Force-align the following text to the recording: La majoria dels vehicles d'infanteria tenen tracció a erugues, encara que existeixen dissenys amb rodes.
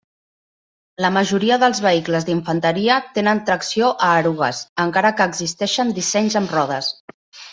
La 1.05 1.09
majoria 1.17 1.57
dels 1.63 1.81
vehicles 1.87 2.23
d'infanteria 2.29 2.95
tenen 3.17 3.41
tracció 3.49 3.91
a 4.07 4.09
erugues, 4.23 4.61
encara 4.85 5.11
que 5.19 5.29
existeixen 5.33 5.93
dissenys 5.99 6.39
amb 6.41 6.57
rodes. 6.57 6.91